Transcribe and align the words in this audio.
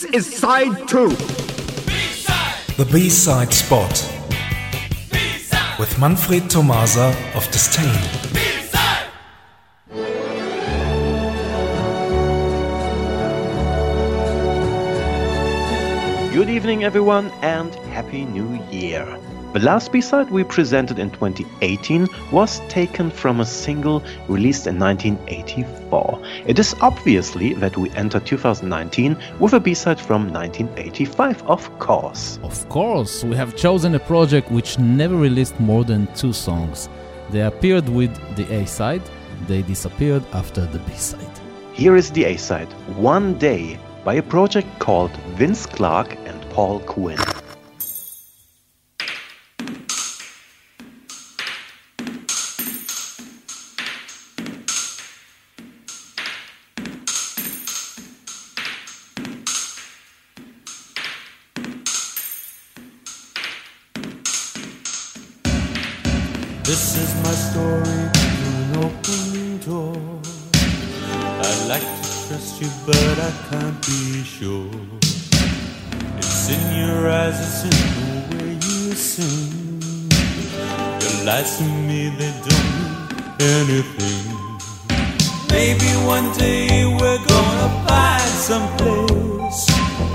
This 0.00 0.14
is 0.14 0.36
side 0.38 0.88
two. 0.88 1.10
The 2.78 2.88
B-side 2.90 3.52
spot 3.52 3.92
with 5.78 5.98
Manfred 5.98 6.48
Tomasa 6.48 7.14
of 7.34 7.46
Disdain. 7.50 7.84
Good 16.32 16.48
evening, 16.48 16.84
everyone, 16.84 17.30
and 17.42 17.74
Happy 17.92 18.24
New 18.24 18.54
Year. 18.70 19.04
The 19.52 19.58
last 19.58 19.90
B-side 19.90 20.30
we 20.30 20.44
presented 20.44 21.00
in 21.00 21.10
2018 21.10 22.06
was 22.30 22.60
taken 22.68 23.10
from 23.10 23.40
a 23.40 23.44
single 23.44 24.00
released 24.28 24.68
in 24.68 24.78
1984. 24.78 26.22
It 26.46 26.60
is 26.60 26.76
obviously 26.80 27.54
that 27.54 27.76
we 27.76 27.90
enter 27.96 28.20
2019 28.20 29.16
with 29.40 29.54
a 29.54 29.58
B-side 29.58 30.00
from 30.00 30.32
1985, 30.32 31.42
of 31.48 31.78
course. 31.80 32.38
Of 32.44 32.68
course, 32.68 33.24
we 33.24 33.34
have 33.34 33.56
chosen 33.56 33.96
a 33.96 33.98
project 33.98 34.52
which 34.52 34.78
never 34.78 35.16
released 35.16 35.58
more 35.58 35.82
than 35.82 36.06
two 36.14 36.32
songs. 36.32 36.88
They 37.30 37.40
appeared 37.40 37.88
with 37.88 38.14
the 38.36 38.46
A 38.54 38.68
side, 38.68 39.02
they 39.48 39.62
disappeared 39.62 40.22
after 40.32 40.64
the 40.66 40.78
B 40.78 40.92
side. 40.92 41.40
Here 41.72 41.96
is 41.96 42.12
the 42.12 42.22
A-side, 42.22 42.72
One 42.96 43.34
Day, 43.34 43.80
by 44.04 44.14
a 44.14 44.22
project 44.22 44.68
called 44.78 45.10
Vince 45.34 45.66
Clarke 45.66 46.16
and 46.24 46.40
Paul 46.50 46.78
Quinn. 46.80 47.18
This 66.64 66.96
is 66.96 67.14
my 67.24 67.32
story 67.32 68.00
through 68.14 68.56
an 68.62 68.76
open 68.84 69.58
door. 69.66 69.96
I'd 71.42 71.66
like 71.68 71.82
to 71.82 72.28
trust 72.28 72.60
you, 72.60 72.68
but 72.86 73.18
I 73.18 73.32
can't 73.50 73.80
be 73.86 74.22
sure. 74.22 74.70
It's 76.18 76.48
in 76.50 76.62
your 76.76 77.10
eyes, 77.10 77.38
it's 77.40 77.64
in 77.64 77.76
the 77.96 78.36
way 78.36 78.52
you 78.52 78.94
sing. 78.94 79.80
Your 81.00 81.24
lies 81.24 81.58
to 81.58 81.64
me, 81.64 82.10
they 82.18 82.32
don't 82.46 82.68
mean 82.76 83.00
anything. 83.40 84.26
Maybe 85.50 85.90
one 86.06 86.30
day 86.38 86.84
we're 86.86 87.24
gonna 87.26 87.68
find 87.88 88.32
some 88.48 88.66
place. 88.76 89.66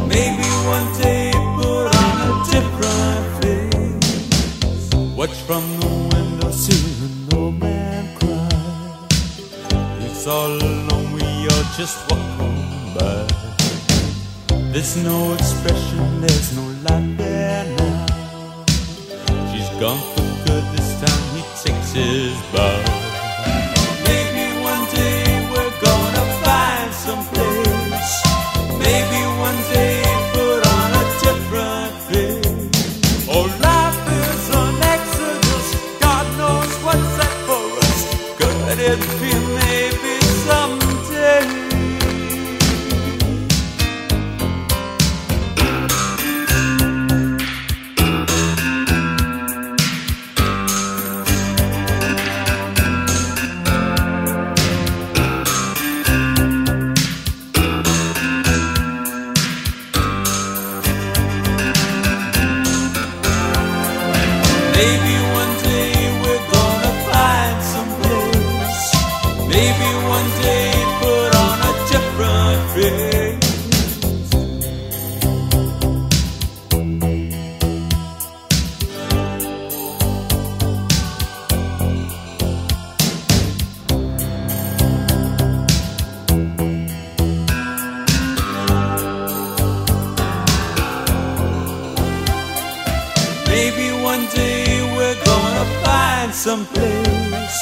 Maybe 0.07 0.47
one 0.75 0.87
day 1.01 1.31
put 1.57 1.87
on 2.03 2.15
a 2.29 2.33
different 2.53 3.25
face. 3.41 4.93
Watch 5.17 5.35
from 5.47 5.63
the 5.79 6.14
window, 6.55 6.73
see 6.73 7.05
an 7.05 7.37
old 7.37 7.59
man 7.59 8.15
cry. 8.17 8.49
It's 10.01 10.27
all 10.27 10.51
alone, 10.51 11.13
we 11.13 11.21
are 11.21 11.65
just 11.77 11.97
walking 12.09 12.93
by. 12.97 13.27
There's 14.71 14.97
no 14.97 15.33
expression, 15.33 16.21
there's 16.21 16.55
no 16.55 16.63
light 16.89 17.17
there 17.17 17.65
now. 17.77 18.65
She's 19.51 19.69
gone 19.79 20.01
for 20.13 20.47
good 20.47 20.63
this 20.75 21.01
time, 21.01 21.23
he 21.35 21.41
takes 21.63 21.91
his 21.93 22.35
bow. 22.53 22.84
Day 94.33 94.81
we're 94.95 95.19
gonna 95.25 95.65
find 95.83 96.33
some 96.33 96.65
place. 96.65 97.59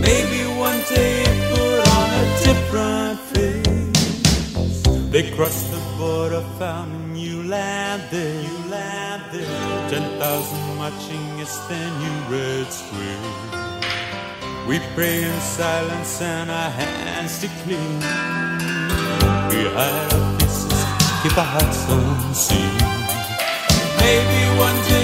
Maybe 0.00 0.40
one 0.58 0.80
day 0.88 1.24
put 1.50 1.78
on 1.98 2.08
a 2.22 2.24
different 2.46 3.18
face. 3.32 4.82
They 5.12 5.30
crossed 5.36 5.70
the 5.72 5.80
border, 5.98 6.42
found 6.58 6.92
a 6.92 6.98
new 7.12 7.42
land 7.44 8.02
there. 8.10 8.42
New 8.42 8.70
land 8.70 9.22
there. 9.32 9.88
Ten 9.90 10.04
thousand 10.20 10.76
marching 10.76 11.38
is 11.38 11.54
the 11.68 11.80
new 12.02 12.16
red 12.32 12.66
square. 12.72 13.22
We 14.68 14.80
pray 14.94 15.22
in 15.22 15.40
silence 15.40 16.20
and 16.20 16.50
our 16.50 16.70
hands 16.70 17.40
to 17.40 17.48
clean. 17.62 17.98
We 19.50 19.60
hide 19.76 20.12
our 20.12 20.38
faces, 20.38 20.80
keep 21.22 21.36
our 21.38 21.50
hearts 21.54 21.80
unseen. 21.88 22.74
Maybe 24.02 24.40
one 24.58 24.78
day 24.90 24.95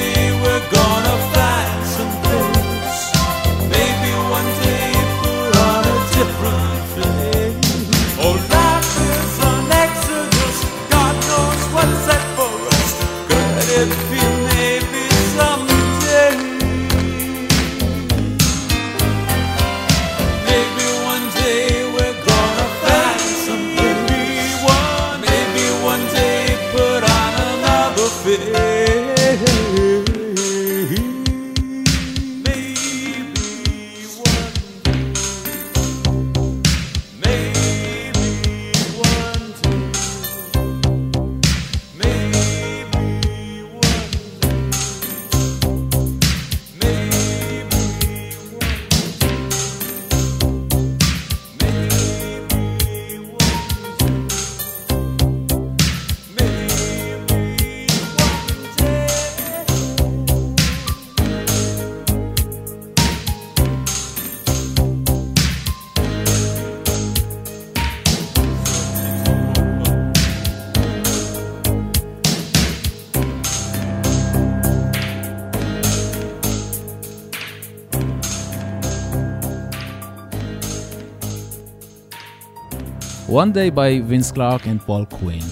One 83.29 83.53
Day 83.53 83.71
by 83.71 84.01
Vince 84.01 84.33
Clarke 84.33 84.67
and 84.67 84.81
Paul 84.81 85.07
Quinn. 85.07 85.45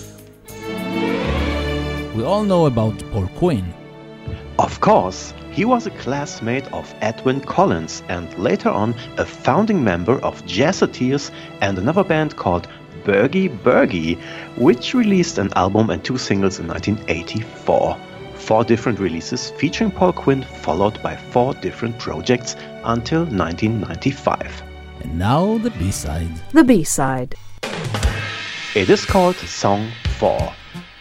We 2.16 2.24
all 2.24 2.42
know 2.42 2.66
about 2.66 2.98
Paul 3.12 3.28
Quinn. 3.36 3.72
Of 4.58 4.80
course, 4.80 5.32
he 5.52 5.64
was 5.64 5.86
a 5.86 5.92
classmate 5.92 6.70
of 6.72 6.92
Edwyn 7.00 7.40
Collins 7.40 8.02
and 8.08 8.36
later 8.36 8.70
on 8.70 8.96
a 9.18 9.24
founding 9.24 9.84
member 9.84 10.20
of 10.24 10.44
Jazzateers 10.46 11.30
and 11.60 11.78
another 11.78 12.02
band 12.02 12.36
called 12.36 12.66
Bourgie 13.04 13.56
Bourgie, 13.62 14.18
which 14.58 14.92
released 14.92 15.38
an 15.38 15.52
album 15.54 15.90
and 15.90 16.04
two 16.04 16.18
singles 16.18 16.58
in 16.58 16.66
1984. 16.66 17.96
Four 18.34 18.64
different 18.64 18.98
releases 18.98 19.50
featuring 19.50 19.92
Paul 19.92 20.12
Quinn, 20.12 20.42
followed 20.42 21.00
by 21.04 21.14
four 21.14 21.54
different 21.54 22.00
projects 22.00 22.56
until 22.82 23.20
1995. 23.26 24.62
And 25.02 25.18
now 25.18 25.56
the 25.58 25.70
B 25.70 25.92
side. 25.92 26.30
The 26.52 26.64
B 26.64 26.82
side. 26.82 27.36
It 28.72 28.88
is 28.88 29.04
called 29.04 29.34
Song 29.34 29.90
For, 30.18 30.52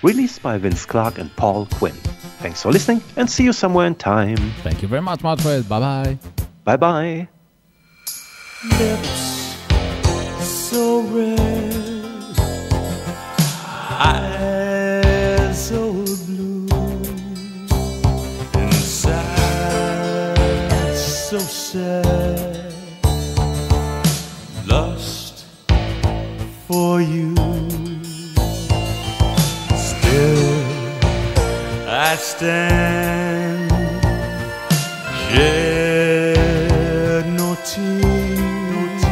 released 0.02 0.42
by 0.42 0.58
Vince 0.58 0.88
Clarke 0.88 1.20
and 1.20 1.36
Paul 1.36 1.68
Quinn. 1.68 1.94
Thanks 2.42 2.64
for 2.64 2.72
listening 2.72 3.04
and 3.16 3.30
see 3.30 3.44
you 3.44 3.54
somewhere 3.54 3.86
in 3.86 3.94
time. 3.94 4.38
Thank 4.64 4.82
you 4.82 4.88
very 4.88 5.04
much, 5.04 5.22
Manfred. 5.22 5.70
Bye 5.70 6.18
bye. 6.66 6.78
Bye 6.78 7.28
bye. 8.68 9.30
Stand. 32.20 33.72
Shed 35.30 36.36
no 37.38 37.56
tears. 37.66 39.04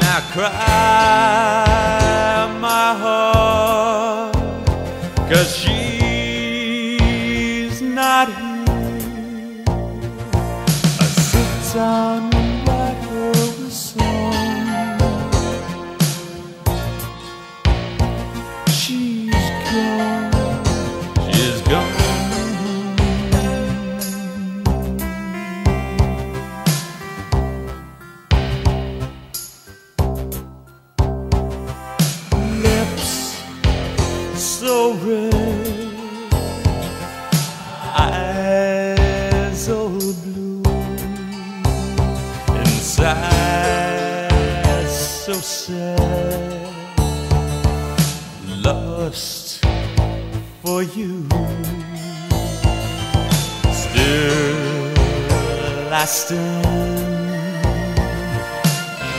Now 0.00 0.20
cry 0.32 1.63
red, 35.02 35.34
eyes 37.96 39.64
so 39.64 39.88
blue, 40.22 40.62
inside 42.60 43.28
so 44.88 45.32
sad 45.34 46.70
lost 48.62 49.64
for 50.62 50.82
you. 50.82 51.28
Still, 53.72 54.92
I 55.92 56.04
stand. 56.06 56.84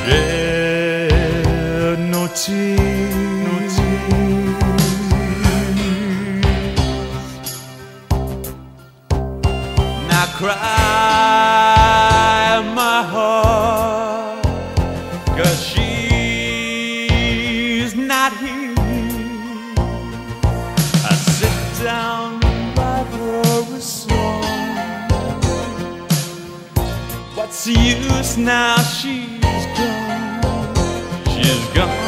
Shed 0.06 2.00
no 2.12 2.28
tears. 2.28 2.95
Cry 10.36 10.52
my 12.76 13.02
heart, 13.04 14.44
cause 15.38 15.62
she's 15.66 17.06
not 17.96 18.36
here. 18.38 18.76
I 21.10 21.16
sit 21.16 21.84
down 21.86 22.42
write 22.76 23.08
her 23.08 23.80
song. 23.80 24.44
What's 27.36 27.64
the 27.64 27.74
use 27.74 28.38
now? 28.38 28.76
She's 28.78 29.66
gone. 29.78 30.76
She's 31.32 31.66
gone. 31.74 32.05